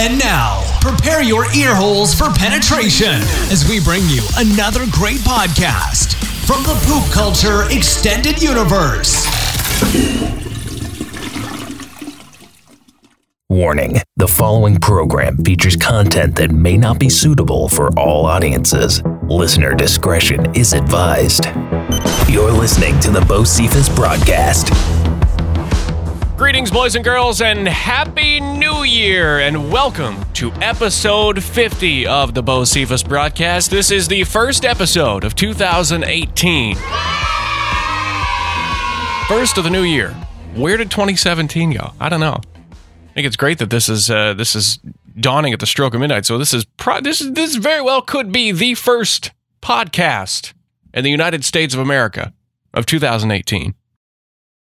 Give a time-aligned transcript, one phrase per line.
[0.00, 6.14] And now, prepare your ear holes for penetration as we bring you another great podcast
[6.46, 9.26] from the Poop Culture Extended Universe.
[13.48, 19.02] Warning the following program features content that may not be suitable for all audiences.
[19.24, 21.46] Listener discretion is advised.
[22.28, 24.68] You're listening to the Beaucephus broadcast.
[26.38, 32.44] Greetings, boys and girls, and Happy New Year, and welcome to episode 50 of the
[32.44, 33.72] Beaucephus broadcast.
[33.72, 36.76] This is the first episode of 2018.
[39.26, 40.10] First of the new year.
[40.54, 41.90] Where did 2017 go?
[41.98, 42.40] I don't know.
[42.70, 44.78] I think it's great that this is uh, this is
[45.18, 46.24] dawning at the stroke of midnight.
[46.24, 50.52] So this is pro- this is this very well could be the first podcast
[50.94, 52.32] in the United States of America
[52.72, 53.74] of 2018.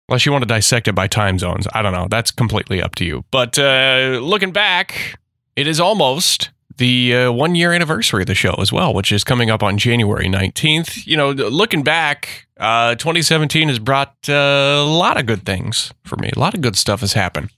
[0.10, 1.68] Unless you want to dissect it by time zones.
[1.72, 2.08] I don't know.
[2.10, 3.24] That's completely up to you.
[3.30, 5.20] But uh, looking back,
[5.56, 9.24] it is almost the uh, one year anniversary of the show as well, which is
[9.24, 11.06] coming up on January 19th.
[11.06, 16.16] You know, looking back, uh, 2017 has brought uh, a lot of good things for
[16.16, 16.32] me.
[16.36, 17.52] A lot of good stuff has happened.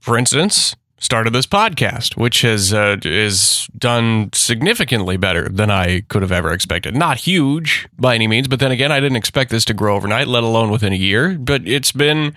[0.00, 6.22] For instance, started this podcast, which has uh, is done significantly better than I could
[6.22, 6.94] have ever expected.
[6.94, 10.28] Not huge by any means, but then again, I didn't expect this to grow overnight,
[10.28, 11.38] let alone within a year.
[11.38, 12.34] But it's been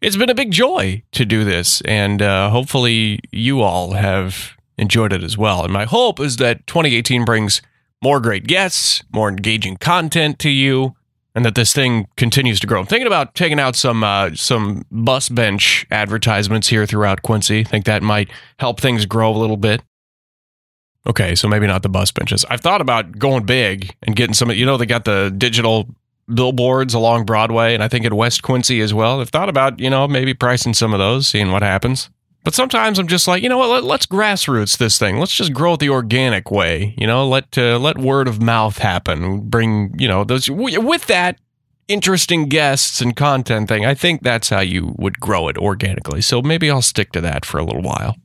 [0.00, 5.12] it's been a big joy to do this, and uh, hopefully, you all have enjoyed
[5.12, 5.64] it as well.
[5.64, 7.62] And my hope is that 2018 brings
[8.02, 10.94] more great guests, more engaging content to you,
[11.34, 12.80] and that this thing continues to grow.
[12.80, 17.64] I'm thinking about taking out some uh, some bus bench advertisements here throughout Quincy.
[17.64, 19.82] think that might help things grow a little bit.
[21.06, 22.44] Okay, so maybe not the bus benches.
[22.48, 24.50] I've thought about going big and getting some.
[24.50, 25.88] You know, they got the digital
[26.32, 29.20] billboards along Broadway, and I think in West Quincy as well.
[29.20, 32.10] I've thought about you know maybe pricing some of those, seeing what happens.
[32.44, 33.84] But sometimes I'm just like, you know what?
[33.84, 35.18] Let, us grassroots this thing.
[35.18, 36.94] Let's just grow it the organic way.
[36.98, 39.48] You know, let uh, let word of mouth happen.
[39.48, 41.38] Bring you know those with that
[41.88, 43.86] interesting guests and content thing.
[43.86, 46.20] I think that's how you would grow it organically.
[46.20, 48.16] So maybe I'll stick to that for a little while.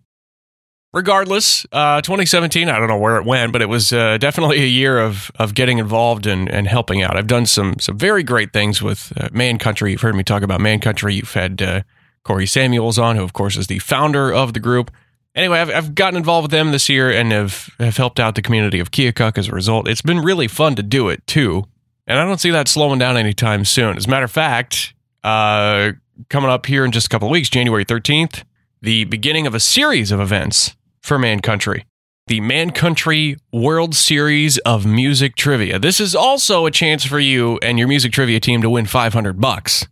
[0.92, 4.68] Regardless, uh, 2017, I don't know where it went, but it was uh, definitely a
[4.68, 7.16] year of of getting involved and, and helping out.
[7.16, 9.92] I've done some some very great things with uh, Man Country.
[9.92, 11.16] You've heard me talk about Man Country.
[11.16, 11.82] You've had uh,
[12.24, 14.92] Corey Samuels on, who of course is the founder of the group.
[15.36, 18.42] Anyway, I've, I've gotten involved with them this year and have, have helped out the
[18.42, 19.88] community of Keokuk as a result.
[19.88, 21.66] It's been really fun to do it too.
[22.08, 23.96] And I don't see that slowing down anytime soon.
[23.96, 25.92] As a matter of fact, uh,
[26.30, 28.44] coming up here in just a couple of weeks, January 13th,
[28.82, 31.86] the beginning of a series of events for Man Country.
[32.28, 35.80] The Man Country World Series of Music Trivia.
[35.80, 39.40] This is also a chance for you and your music trivia team to win 500
[39.40, 39.88] bucks.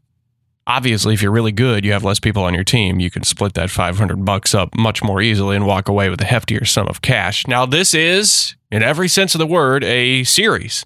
[0.67, 3.53] Obviously, if you're really good, you have less people on your team, you can split
[3.53, 7.01] that 500 bucks up much more easily and walk away with a heftier sum of
[7.01, 7.47] cash.
[7.47, 10.85] Now, this is, in every sense of the word, a series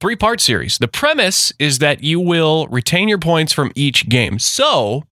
[0.00, 0.78] three part series.
[0.78, 4.38] The premise is that you will retain your points from each game.
[4.38, 5.04] So,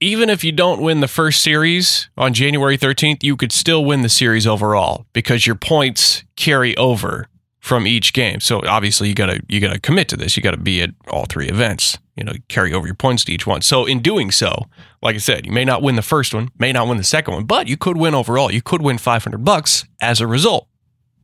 [0.00, 4.00] even if you don't win the first series on January 13th, you could still win
[4.00, 7.28] the series overall because your points carry over
[7.60, 8.40] from each game.
[8.40, 10.36] So obviously you got to you got to commit to this.
[10.36, 11.98] You got to be at all three events.
[12.20, 13.62] You know, carry over your points to each one.
[13.62, 14.66] So in doing so,
[15.00, 17.32] like I said, you may not win the first one, may not win the second
[17.32, 18.52] one, but you could win overall.
[18.52, 20.68] You could win 500 bucks as a result.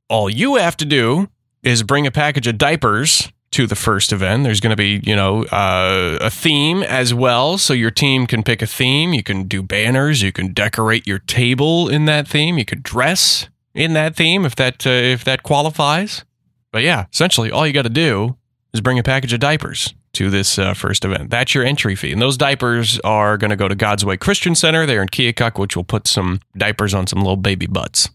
[0.09, 1.29] All you have to do
[1.63, 4.45] is bring a package of diapers to the first event.
[4.45, 7.59] There's going to be, you know, uh, a theme as well.
[7.59, 9.13] So your team can pick a theme.
[9.13, 10.23] You can do banners.
[10.23, 12.57] You can decorate your table in that theme.
[12.57, 16.25] You could dress in that theme if that uh, if that qualifies.
[16.73, 18.39] But yeah, essentially all you got to do
[18.73, 21.31] is bring a package of diapers to this uh, first event.
[21.31, 22.13] That's your entry fee.
[22.13, 25.59] And those diapers are going to go to God's Way Christian Center there in Keokuk,
[25.59, 28.09] which will put some diapers on some little baby butts.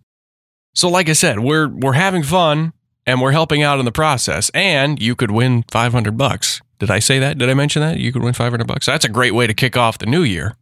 [0.73, 2.73] So like I said, we're we're having fun
[3.05, 4.49] and we're helping out in the process.
[4.53, 6.61] And you could win 500 bucks.
[6.79, 7.37] Did I say that?
[7.37, 7.97] Did I mention that?
[7.97, 8.85] You could win 500 bucks.
[8.85, 10.55] That's a great way to kick off the new year.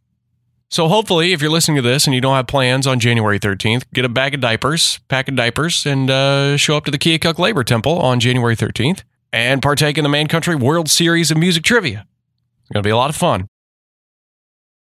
[0.68, 3.84] So hopefully, if you're listening to this and you don't have plans on January 13th,
[3.92, 7.38] get a bag of diapers, pack of diapers, and uh, show up to the Keokuk
[7.38, 9.02] Labor Temple on January 13th
[9.32, 12.06] and partake in the Man Country World Series of Music Trivia.
[12.62, 13.46] It's going to be a lot of fun.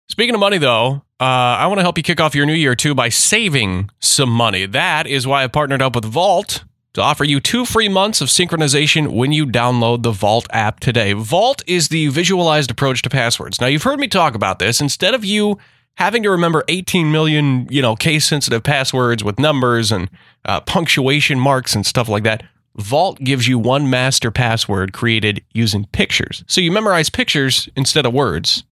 [0.10, 2.76] Speaking of money, though, uh, I want to help you kick off your new year
[2.76, 4.66] too by saving some money.
[4.66, 8.28] That is why I partnered up with Valt to offer you two free months of
[8.28, 11.14] synchronization when you download the Valt app today.
[11.14, 13.62] Valt is the visualized approach to passwords.
[13.62, 14.82] Now, you've heard me talk about this.
[14.82, 15.58] Instead of you
[15.96, 20.10] having to remember 18 million, you know, case sensitive passwords with numbers and
[20.46, 22.44] uh, punctuation marks and stuff like that,
[22.78, 26.44] Valt gives you one master password created using pictures.
[26.48, 28.64] So you memorize pictures instead of words.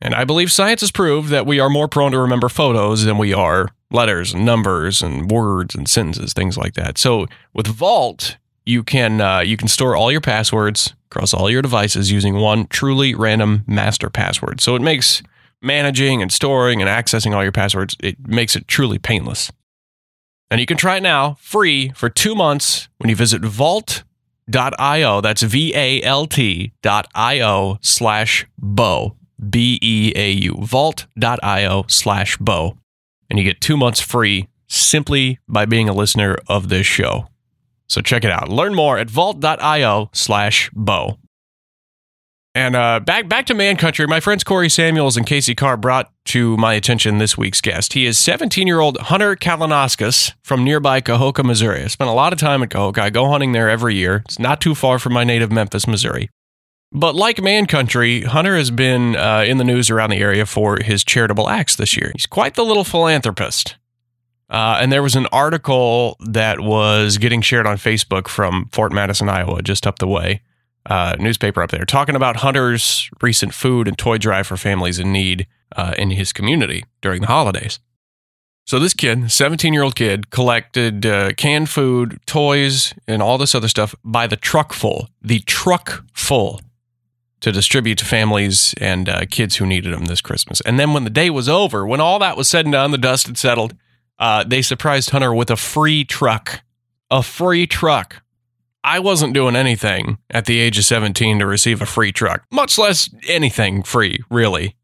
[0.00, 3.16] And I believe science has proved that we are more prone to remember photos than
[3.16, 6.98] we are letters and numbers and words and sentences, things like that.
[6.98, 11.62] So with Valt, you can uh, you can store all your passwords across all your
[11.62, 14.60] devices using one truly random master password.
[14.60, 15.22] So it makes
[15.62, 19.50] managing and storing and accessing all your passwords it makes it truly painless.
[20.50, 25.20] And you can try it now free for two months when you visit valt.io.
[25.20, 29.16] That's V A L T dot I-O slash beau.
[29.50, 30.54] B E A U.
[30.60, 32.78] Valt.io slash beau.
[33.28, 37.28] And you get two months free simply by being a listener of this show.
[37.88, 38.48] So check it out.
[38.48, 41.18] Learn more at valt.io slash beau.
[42.56, 46.12] And uh, back back to Man Country, my friends Corey Samuels and Casey Carr brought
[46.26, 47.94] to my attention this week's guest.
[47.94, 51.82] He is 17 year old Hunter Kalinauskas from nearby Kahoka, Missouri.
[51.82, 52.98] I spent a lot of time at Kahoka.
[52.98, 54.22] I go hunting there every year.
[54.26, 56.30] It's not too far from my native Memphis, Missouri.
[56.92, 60.78] But like Man Country, Hunter has been uh, in the news around the area for
[60.80, 62.12] his charitable acts this year.
[62.14, 63.74] He's quite the little philanthropist.
[64.48, 69.28] Uh, and there was an article that was getting shared on Facebook from Fort Madison,
[69.28, 70.42] Iowa, just up the way
[70.86, 75.12] uh, newspaper up there talking about Hunter's recent food and toy drive for families in
[75.12, 77.78] need uh, in his community during the holidays.
[78.66, 83.54] So this kid, 17 year old kid, collected uh, canned food, toys, and all this
[83.54, 86.60] other stuff by the truck full, the truck full,
[87.40, 90.62] to distribute to families and uh, kids who needed them this Christmas.
[90.62, 92.96] And then when the day was over, when all that was said and done, the
[92.96, 93.74] dust had settled,
[94.18, 96.62] uh, they surprised Hunter with a free truck,
[97.10, 98.22] a free truck
[98.84, 102.76] I wasn't doing anything at the age of 17 to receive a free truck, much
[102.76, 104.76] less anything free, really.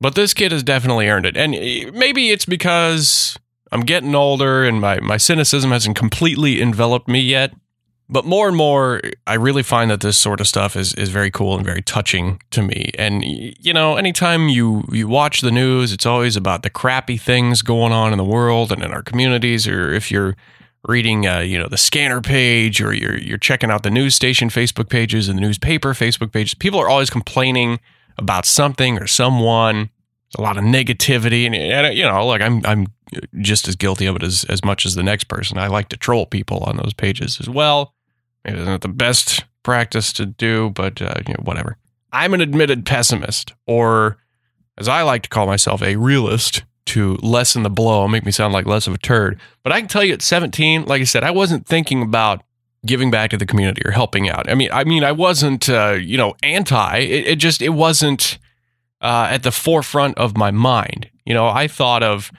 [0.00, 1.36] But this kid has definitely earned it.
[1.36, 3.36] And eh, maybe it's because
[3.72, 7.52] I'm getting older and my, my cynicism hasn't completely enveloped me yet.
[8.08, 11.30] But more and more, I really find that this sort of stuff is, is very
[11.30, 12.90] cool and very touching to me.
[12.98, 17.62] And, you know, anytime you, you watch the news, it's always about the crappy things
[17.62, 20.36] going on in the world and in our communities, or if you're
[20.86, 24.48] reading, uh, you know, the scanner page or you're you're checking out the news station
[24.48, 26.54] Facebook pages and the newspaper Facebook pages.
[26.54, 27.80] People are always complaining
[28.18, 29.90] about something or someone.
[30.36, 32.86] A lot of negativity, and, and you know, like I'm I'm
[33.40, 35.58] just as guilty of it as as much as the next person.
[35.58, 37.94] I like to troll people on those pages as well.
[38.44, 41.76] Maybe it's not the best practice to do, but uh, you know, whatever.
[42.12, 44.18] I'm an admitted pessimist, or
[44.76, 48.32] as I like to call myself, a realist to lessen the blow, and make me
[48.32, 49.40] sound like less of a turd.
[49.62, 52.42] But I can tell you at 17, like I said, I wasn't thinking about
[52.84, 54.48] giving back to the community or helping out.
[54.50, 56.98] I mean, I mean, I wasn't, uh, you know, anti.
[56.98, 58.38] It, it just, it wasn't
[59.00, 61.10] uh, at the forefront of my mind.
[61.24, 62.30] You know, I thought of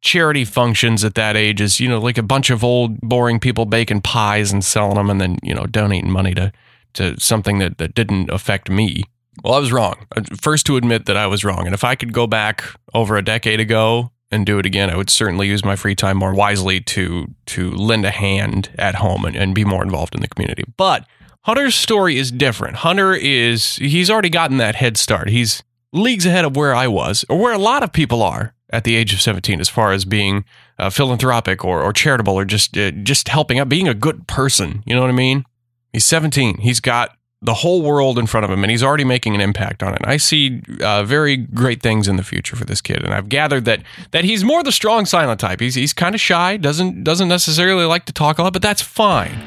[0.00, 3.66] charity functions at that age as, you know, like a bunch of old, boring people
[3.66, 6.52] baking pies and selling them and then, you know, donating money to,
[6.94, 9.04] to something that, that didn't affect me.
[9.42, 10.06] Well, I was wrong.
[10.16, 11.66] Uh, first to admit that I was wrong.
[11.66, 14.96] And if I could go back over a decade ago and do it again, I
[14.96, 19.24] would certainly use my free time more wisely to to lend a hand at home
[19.24, 20.64] and, and be more involved in the community.
[20.76, 21.06] But
[21.42, 22.76] Hunter's story is different.
[22.76, 25.28] Hunter is he's already gotten that head start.
[25.28, 28.84] He's leagues ahead of where I was, or where a lot of people are at
[28.84, 30.44] the age of 17 as far as being
[30.78, 34.82] uh, philanthropic or, or charitable or just uh, just helping out, being a good person.
[34.86, 35.44] You know what I mean?
[35.92, 36.58] He's 17.
[36.58, 39.82] He's got the whole world in front of him, and he's already making an impact
[39.82, 40.00] on it.
[40.04, 43.66] I see uh, very great things in the future for this kid, and I've gathered
[43.66, 43.82] that
[44.12, 45.60] that he's more the strong silent type.
[45.60, 48.80] He's he's kind of shy, doesn't doesn't necessarily like to talk a lot, but that's
[48.80, 49.38] fine.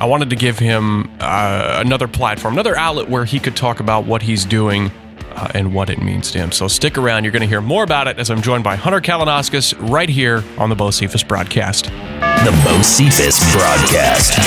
[0.00, 4.06] I wanted to give him uh, another platform, another outlet where he could talk about
[4.06, 4.90] what he's doing
[5.32, 6.52] uh, and what it means to him.
[6.52, 7.24] So stick around.
[7.24, 10.42] You're going to hear more about it as I'm joined by Hunter Kalinauskas right here
[10.56, 11.84] on the Beaucephus broadcast.
[11.84, 14.38] The Beaucephus broadcast.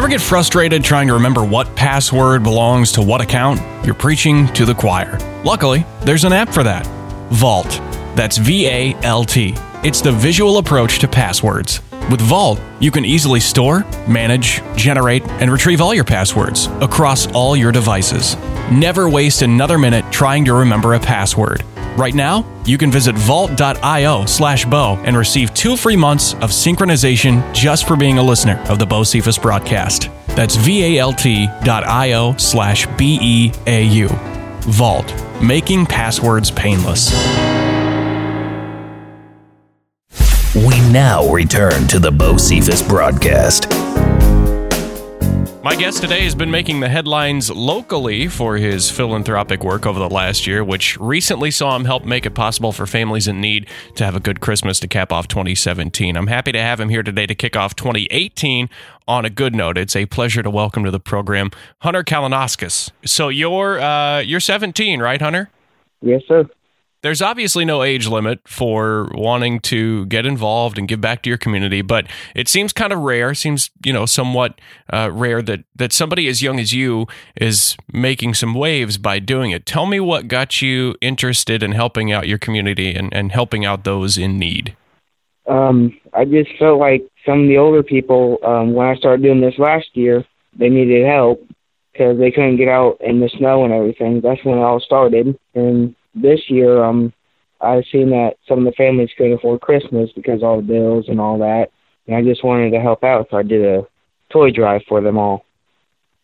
[0.00, 3.60] Ever get frustrated trying to remember what password belongs to what account?
[3.84, 5.18] You're preaching to the choir.
[5.44, 6.86] Luckily, there's an app for that
[7.28, 7.68] Valt.
[8.16, 9.54] That's V A L T.
[9.84, 11.82] It's the visual approach to passwords.
[12.10, 17.54] With Valt, you can easily store, manage, generate, and retrieve all your passwords across all
[17.54, 18.36] your devices.
[18.72, 21.62] Never waste another minute trying to remember a password.
[22.00, 27.54] Right now, you can visit valt.io slash Beau and receive two free months of synchronization
[27.54, 30.08] just for being a listener of the Beaucephus broadcast.
[30.28, 34.08] That's V-A-L-T.io slash B-E-A-U.
[34.08, 37.12] Valt, making passwords painless.
[40.54, 43.79] We now return to the Beaucephus broadcast.
[45.62, 50.08] My guest today has been making the headlines locally for his philanthropic work over the
[50.08, 54.04] last year, which recently saw him help make it possible for families in need to
[54.06, 56.16] have a good Christmas to cap off 2017.
[56.16, 58.70] I'm happy to have him here today to kick off 2018
[59.06, 59.76] on a good note.
[59.76, 61.50] It's a pleasure to welcome to the program
[61.80, 62.90] Hunter Kalinauskas.
[63.04, 65.50] So you're uh, you're 17, right, Hunter?
[66.00, 66.48] Yes, sir
[67.02, 71.38] there's obviously no age limit for wanting to get involved and give back to your
[71.38, 74.60] community, but it seems kind of rare, seems, you know, somewhat
[74.92, 79.50] uh, rare that, that somebody as young as you is making some waves by doing
[79.50, 79.64] it.
[79.64, 83.84] Tell me what got you interested in helping out your community and, and helping out
[83.84, 84.76] those in need.
[85.46, 89.40] Um, I just felt like some of the older people, um, when I started doing
[89.40, 90.24] this last year,
[90.58, 91.42] they needed help
[91.92, 94.20] because they couldn't get out in the snow and everything.
[94.20, 95.38] That's when it all started.
[95.54, 97.12] And this year, um,
[97.60, 101.20] I've seen that some of the families couldn't afford Christmas because all the bills and
[101.20, 101.70] all that,
[102.06, 103.86] and I just wanted to help out, so I did a
[104.32, 105.44] toy drive for them all.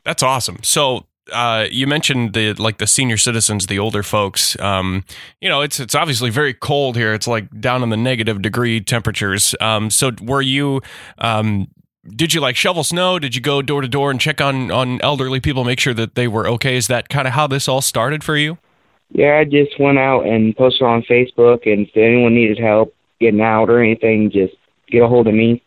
[0.04, 0.58] That's awesome.
[0.62, 4.58] So uh, you mentioned the like the senior citizens, the older folks.
[4.60, 5.04] Um,
[5.40, 7.12] you know, it's it's obviously very cold here.
[7.12, 9.54] It's like down in the negative degree temperatures.
[9.60, 10.80] Um, so were you?
[11.18, 11.68] Um,
[12.08, 13.18] did you like shovel snow?
[13.18, 16.14] Did you go door to door and check on on elderly people, make sure that
[16.14, 16.76] they were okay?
[16.76, 18.58] Is that kind of how this all started for you?
[19.10, 23.40] Yeah, I just went out and posted on Facebook, and if anyone needed help getting
[23.40, 24.54] out or anything, just
[24.90, 25.62] get a hold of me.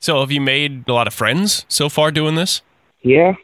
[0.00, 2.62] So, have you made a lot of friends so far doing this?
[3.02, 3.34] Yeah.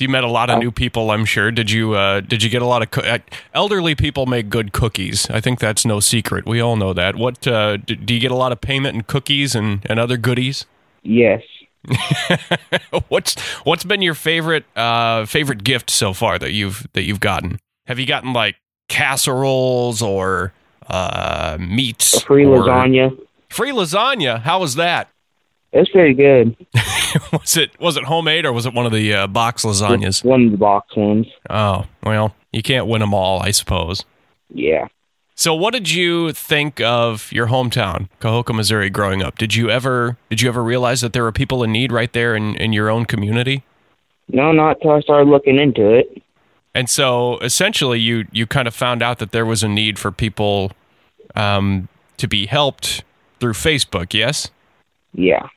[0.00, 1.50] You met a lot of new people, I'm sure.
[1.50, 1.92] Did you?
[1.92, 3.18] Uh, did you get a lot of co- uh,
[3.52, 5.28] elderly people make good cookies?
[5.28, 6.46] I think that's no secret.
[6.46, 7.16] We all know that.
[7.16, 10.16] What uh, do, do you get a lot of payment and cookies and, and other
[10.16, 10.64] goodies?
[11.02, 11.42] Yes.
[13.08, 17.58] what's what's been your favorite uh, favorite gift so far that you've that you've gotten?
[17.86, 18.56] Have you gotten like
[18.90, 20.52] casseroles or
[20.88, 22.18] uh, meats.
[22.18, 23.18] A free or, lasagna.
[23.48, 24.42] Free lasagna.
[24.42, 25.08] How was that?
[25.72, 26.56] It's pretty good.
[27.32, 30.24] was it was it homemade or was it one of the uh, box lasagnas?
[30.24, 31.26] One of the box ones.
[31.48, 34.04] Oh well, you can't win them all, I suppose.
[34.52, 34.88] Yeah.
[35.36, 39.38] So, what did you think of your hometown, Kahoka, Missouri, growing up?
[39.38, 42.34] Did you ever did you ever realize that there were people in need right there
[42.34, 43.62] in, in your own community?
[44.28, 46.22] No, not until I started looking into it.
[46.74, 50.12] And so essentially, you you kind of found out that there was a need for
[50.12, 50.72] people
[51.34, 53.02] um, to be helped
[53.40, 54.14] through Facebook.
[54.14, 54.50] Yes.
[55.12, 55.48] Yeah.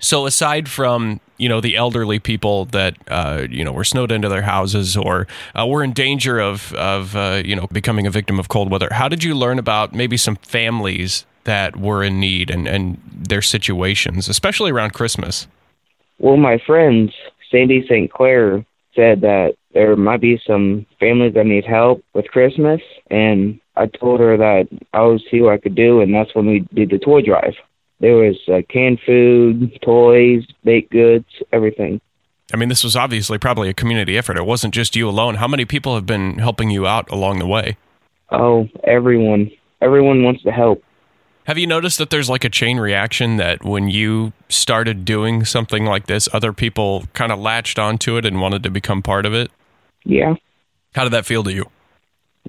[0.00, 4.28] So aside from you know the elderly people that uh, you know were snowed into
[4.28, 5.26] their houses or
[5.58, 8.88] uh, were in danger of of uh, you know becoming a victim of cold weather,
[8.90, 13.42] how did you learn about maybe some families that were in need and and their
[13.42, 15.46] situations, especially around Christmas?
[16.18, 17.12] Well, my friends,
[17.50, 18.10] Sandy St.
[18.10, 18.64] Clair,
[18.94, 24.20] said that there might be some families that need help with Christmas, and I told
[24.20, 26.98] her that I would see what I could do, and that's when we did the
[26.98, 27.54] toy drive.
[28.00, 32.00] There was uh, canned food, toys, baked goods, everything.
[32.52, 34.36] I mean, this was obviously probably a community effort.
[34.36, 35.36] It wasn't just you alone.
[35.36, 37.76] How many people have been helping you out along the way?
[38.30, 39.50] Oh, everyone.
[39.80, 40.82] Everyone wants to help.
[41.46, 45.84] Have you noticed that there's like a chain reaction that when you started doing something
[45.84, 49.34] like this, other people kind of latched onto it and wanted to become part of
[49.34, 49.50] it?
[50.04, 50.34] Yeah.
[50.94, 51.66] How did that feel to you?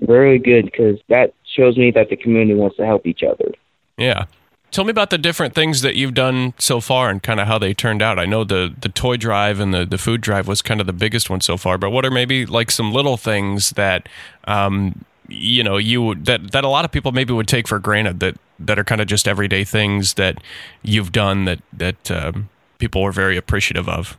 [0.02, 3.52] Very good because that shows me that the community wants to help each other.
[3.98, 4.26] Yeah.
[4.72, 7.58] Tell me about the different things that you've done so far and kind of how
[7.58, 8.20] they turned out.
[8.20, 10.94] I know the the toy drive and the, the food drive was kind of the
[10.94, 14.10] biggest one so far, but what are maybe like some little things that
[14.46, 18.20] um, you know you that that a lot of people maybe would take for granted
[18.20, 20.40] that that are kind of just everyday things that
[20.84, 24.18] you've done that that um, people were very appreciative of?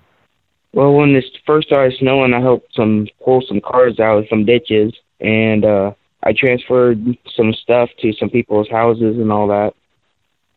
[0.76, 4.44] Well, when this first started snowing, I helped some pull some cars out of some
[4.44, 5.92] ditches, and uh,
[6.22, 9.72] I transferred some stuff to some people's houses and all that.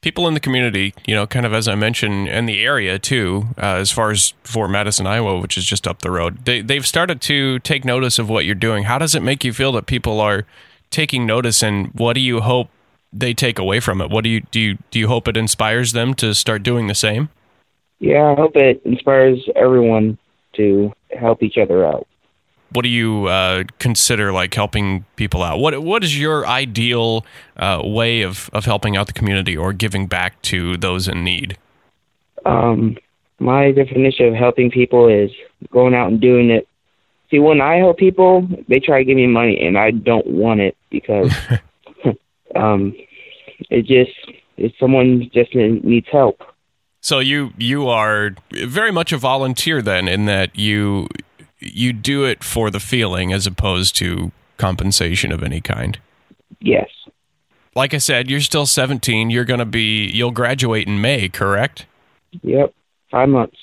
[0.02, 3.48] People in the community, you know, kind of as I mentioned, and the area too,
[3.58, 6.86] uh, as far as Fort Madison, Iowa, which is just up the road, they, they've
[6.86, 8.84] started to take notice of what you're doing.
[8.84, 10.46] How does it make you feel that people are
[10.90, 12.70] taking notice, and what do you hope
[13.14, 14.10] they take away from it?
[14.10, 14.60] What do you do?
[14.60, 17.30] You, do you hope it inspires them to start doing the same?
[18.00, 20.18] Yeah, I hope it inspires everyone
[20.56, 22.08] to help each other out.
[22.72, 25.60] What do you uh, consider like helping people out?
[25.60, 27.25] What What is your ideal
[27.58, 31.58] uh, way of, of helping out the community or giving back to those in need?
[32.46, 32.98] Um,
[33.39, 35.32] my definition of helping people is
[35.72, 36.68] going out and doing it.
[37.32, 40.60] See, when I help people, they try to give me money, and I don't want
[40.60, 41.34] it because
[42.56, 42.96] um,
[43.70, 44.12] it just
[44.58, 46.41] if someone just needs help.
[47.01, 51.08] So you you are very much a volunteer then, in that you
[51.60, 56.00] you do it for the feeling as opposed to compensation of any kind.
[56.60, 56.89] Yes.
[57.75, 59.29] Like I said, you're still 17.
[59.29, 61.86] You're going to be you'll graduate in May, correct?
[62.44, 62.74] Yep,
[63.12, 63.58] five months.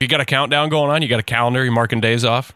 [0.00, 1.00] You got a countdown going on?
[1.02, 1.62] You got a calendar?
[1.64, 2.52] You're marking days off?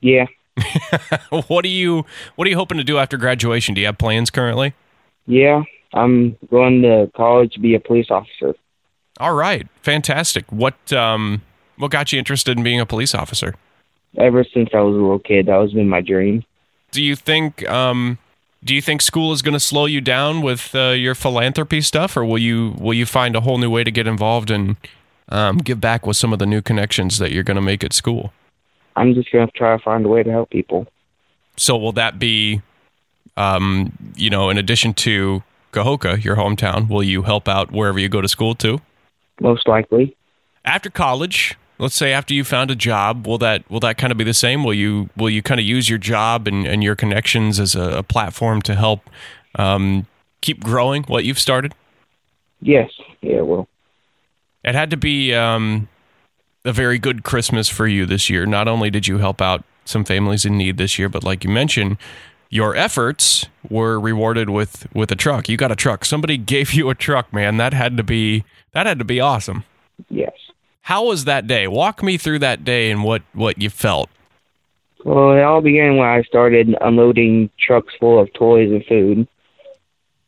[0.00, 0.26] Yeah.
[1.48, 3.74] what are you What are you hoping to do after graduation?
[3.74, 4.74] Do you have plans currently?
[5.26, 5.62] Yeah.
[5.92, 8.54] I'm going to college to be a police officer.
[9.18, 10.50] All right, fantastic.
[10.50, 11.42] What um
[11.76, 13.54] What got you interested in being a police officer?
[14.18, 16.44] Ever since I was a little kid, that was been my dream.
[16.90, 18.18] Do you think um
[18.64, 22.16] do you think school is going to slow you down with uh, your philanthropy stuff,
[22.16, 24.76] or will you will you find a whole new way to get involved and
[25.28, 27.92] um, give back with some of the new connections that you're going to make at
[27.92, 28.32] school?
[28.96, 30.86] I'm just going to try to find a way to help people.
[31.56, 32.62] So will that be,
[33.36, 35.42] um, you know, in addition to
[35.72, 38.80] Kahoka, your hometown, will you help out wherever you go to school too?
[39.40, 40.16] Most likely.
[40.64, 44.18] After college, let's say after you found a job, will that will that kind of
[44.18, 44.64] be the same?
[44.64, 47.98] Will you will you kind of use your job and, and your connections as a,
[47.98, 49.08] a platform to help
[49.56, 50.06] um,
[50.40, 51.74] keep growing what you've started?
[52.60, 52.90] Yes.
[53.20, 53.68] Yeah, well.
[54.64, 55.88] It had to be um,
[56.64, 58.46] a very good Christmas for you this year.
[58.46, 61.50] Not only did you help out some families in need this year, but like you
[61.50, 61.96] mentioned,
[62.50, 65.48] your efforts were rewarded with with a truck.
[65.48, 66.04] You got a truck.
[66.04, 67.56] Somebody gave you a truck, man.
[67.56, 69.64] That had to be that had to be awesome.
[70.08, 70.32] Yes.
[70.82, 71.66] How was that day?
[71.66, 74.08] Walk me through that day and what what you felt.
[75.04, 79.28] Well, it all began when I started unloading trucks full of toys and food.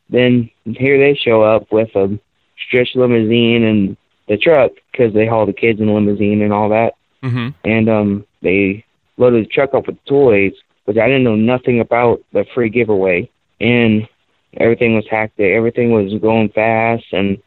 [0.09, 2.17] Then here they show up with a
[2.65, 3.97] stretch limousine and
[4.27, 6.93] the truck because they haul the kids in the limousine and all that.
[7.23, 7.49] Mm-hmm.
[7.65, 8.85] And um, they
[9.17, 10.53] loaded the truck up with toys,
[10.89, 13.29] which I didn't know nothing about the free giveaway.
[13.61, 14.09] And
[14.57, 15.39] everything was hacked.
[15.39, 17.03] Everything was going fast.
[17.11, 17.37] And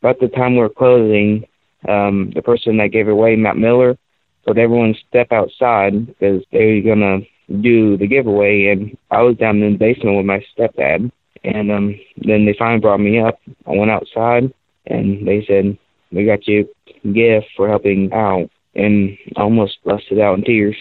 [0.00, 1.44] about the time we were closing,
[1.86, 3.98] um, the person that gave it away, Matt Miller,
[4.46, 7.18] told everyone to step outside because they were gonna
[7.60, 8.68] do the giveaway.
[8.68, 11.12] And I was down in the basement with my stepdad.
[11.44, 13.38] And um, then they finally brought me up.
[13.66, 14.54] I went outside,
[14.86, 15.76] and they said,
[16.10, 16.66] "We got you
[17.04, 20.76] a gift for helping out." And I almost busted out in tears.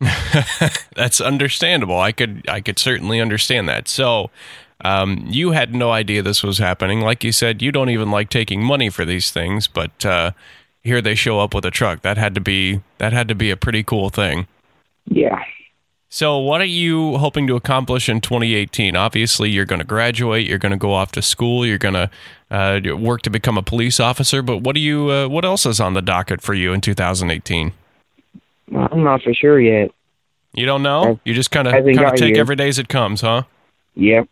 [0.94, 1.98] That's understandable.
[1.98, 3.88] I could I could certainly understand that.
[3.88, 4.30] So,
[4.84, 7.00] um, you had no idea this was happening.
[7.00, 10.30] Like you said, you don't even like taking money for these things, but uh,
[10.82, 12.02] here they show up with a truck.
[12.02, 14.46] That had to be that had to be a pretty cool thing.
[15.06, 15.42] Yeah.
[16.10, 18.96] So, what are you hoping to accomplish in 2018?
[18.96, 20.46] Obviously, you're going to graduate.
[20.46, 21.66] You're going to go off to school.
[21.66, 22.10] You're going to
[22.50, 24.40] uh, work to become a police officer.
[24.40, 25.10] But what do you?
[25.10, 27.72] Uh, what else is on the docket for you in 2018?
[28.74, 29.90] I'm not for sure yet.
[30.54, 31.02] You don't know.
[31.14, 32.40] I- You just kind of kind of take here.
[32.40, 33.42] every day as it comes, huh?
[33.94, 34.28] Yep.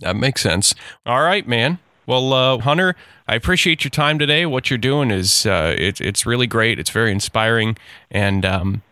[0.00, 0.74] That makes sense.
[1.06, 1.78] All right, man.
[2.06, 2.96] Well, uh, Hunter,
[3.28, 4.44] I appreciate your time today.
[4.44, 6.80] What you're doing is uh, it, it's really great.
[6.80, 7.76] It's very inspiring,
[8.10, 8.82] and um,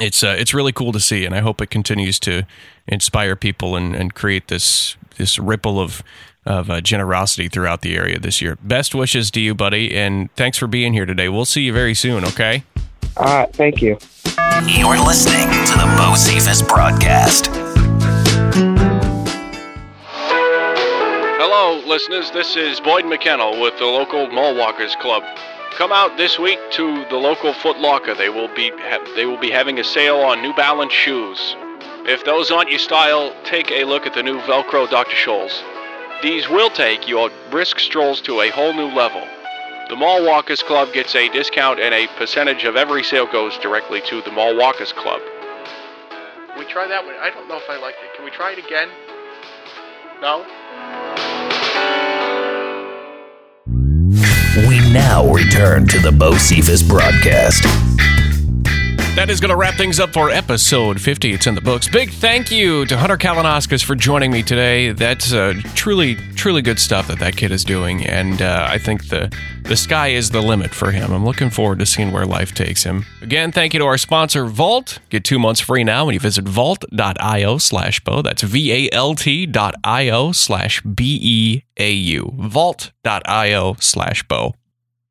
[0.00, 1.24] it's uh, it's really cool to see.
[1.24, 2.42] And I hope it continues to
[2.88, 6.02] inspire people and, and create this this ripple of
[6.44, 8.58] of uh, generosity throughout the area this year.
[8.60, 11.28] Best wishes to you, buddy, and thanks for being here today.
[11.28, 12.24] We'll see you very soon.
[12.24, 12.64] Okay.
[13.16, 13.52] All right.
[13.52, 13.98] Thank you.
[14.66, 17.48] You're listening to the Beaucephus broadcast.
[21.38, 22.30] Hello, listeners.
[22.30, 25.22] This is Boyd McKennell with the local Mall Walkers Club.
[25.72, 28.14] Come out this week to the local Foot Locker.
[28.14, 31.56] They will be ha- they will be having a sale on New Balance shoes.
[32.04, 35.16] If those aren't your style, take a look at the new Velcro Dr.
[35.16, 35.62] Scholl's.
[36.22, 39.22] These will take your brisk strolls to a whole new level.
[39.92, 44.00] The Mall Walkers Club gets a discount and a percentage of every sale goes directly
[44.06, 45.20] to the Mall Walkers Club.
[46.48, 47.14] Can we try that one?
[47.16, 48.16] I don't know if I liked it.
[48.16, 48.88] Can we try it again?
[50.22, 50.46] No?
[54.66, 57.91] We now return to the Beaucephus broadcast.
[59.14, 61.34] That is going to wrap things up for episode 50.
[61.34, 61.86] It's in the books.
[61.86, 64.92] Big thank you to Hunter Kalinauskas for joining me today.
[64.92, 69.10] That's uh, truly, truly good stuff that that kid is doing, and uh, I think
[69.10, 69.30] the
[69.64, 71.12] the sky is the limit for him.
[71.12, 73.04] I'm looking forward to seeing where life takes him.
[73.20, 74.98] Again, thank you to our sponsor, Valt.
[75.10, 78.22] Get two months free now when you visit valt.io slash Beau.
[78.22, 82.34] That's V-A-L-T dot I-O slash B-E-A-U.
[82.38, 84.54] Valt.io slash Beau.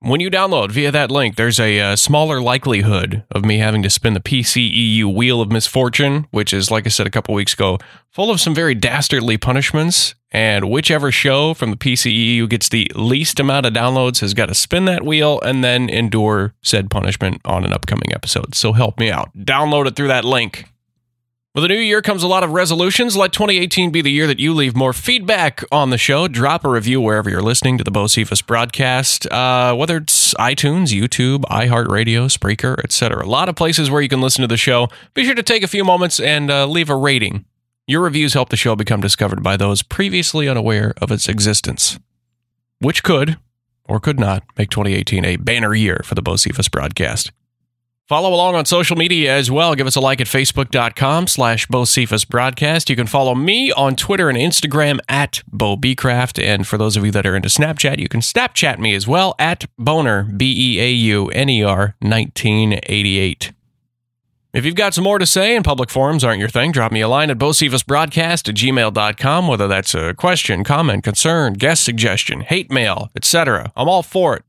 [0.04, 3.90] When you download via that link, there's a uh, smaller likelihood of me having to
[3.92, 7.78] spin the PCEU Wheel of Misfortune, which is, like I said a couple weeks ago,
[8.10, 10.16] full of some very dastardly punishments.
[10.32, 14.56] And whichever show from the PCEU gets the least amount of downloads has got to
[14.56, 18.56] spin that wheel and then endure said punishment on an upcoming episode.
[18.56, 19.30] So help me out.
[19.38, 20.66] Download it through that link.
[21.54, 23.18] With the new year comes a lot of resolutions.
[23.18, 26.30] Let 2018 be the year that you leave more feedback on the show.
[26.30, 28.08] Drop a review wherever you're listening to the Beau
[28.48, 33.26] broadcast, uh, whether it's iTunes, YouTube, iHeartRadio, Spreaker, etc.
[33.26, 34.88] A lot of places where you can listen to the show.
[35.14, 37.44] Be sure to take a few moments and uh, leave a rating.
[37.86, 42.00] Your reviews help the show become discovered by those previously unaware of its existence,
[42.80, 43.38] which could
[43.84, 46.38] or could not make 2018 a banner year for the Beau
[46.72, 47.34] broadcast.
[48.12, 49.74] Follow along on social media as well.
[49.74, 52.90] Give us a like at facebook.com slash Beaucephus Broadcast.
[52.90, 56.38] You can follow me on Twitter and Instagram at Bo Beecraft.
[56.44, 59.34] And for those of you that are into Snapchat, you can Snapchat me as well
[59.40, 63.54] at Beauner, B E A U N E R 1988.
[64.52, 67.00] If you've got some more to say and public forums aren't your thing, drop me
[67.00, 72.70] a line at beaucephusbroadcast at gmail.com, whether that's a question, comment, concern, guest suggestion, hate
[72.70, 73.72] mail, etc.
[73.78, 74.44] I'm all for it.